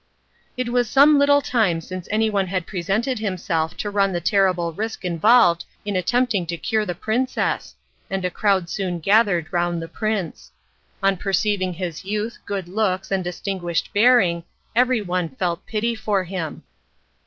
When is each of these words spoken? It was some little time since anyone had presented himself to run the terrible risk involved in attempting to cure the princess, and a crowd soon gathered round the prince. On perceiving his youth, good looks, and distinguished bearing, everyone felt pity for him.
It 0.57 0.69
was 0.69 0.89
some 0.89 1.19
little 1.19 1.41
time 1.43 1.79
since 1.79 2.07
anyone 2.09 2.47
had 2.47 2.65
presented 2.65 3.19
himself 3.19 3.77
to 3.77 3.91
run 3.91 4.11
the 4.13 4.19
terrible 4.19 4.73
risk 4.73 5.05
involved 5.05 5.63
in 5.85 5.95
attempting 5.95 6.47
to 6.47 6.57
cure 6.57 6.87
the 6.87 6.95
princess, 6.95 7.75
and 8.09 8.25
a 8.25 8.31
crowd 8.31 8.67
soon 8.67 8.97
gathered 8.99 9.53
round 9.53 9.79
the 9.79 9.87
prince. 9.87 10.51
On 11.03 11.17
perceiving 11.17 11.73
his 11.75 12.03
youth, 12.03 12.39
good 12.47 12.67
looks, 12.67 13.11
and 13.11 13.23
distinguished 13.23 13.93
bearing, 13.93 14.43
everyone 14.75 15.29
felt 15.29 15.67
pity 15.67 15.93
for 15.93 16.23
him. 16.23 16.63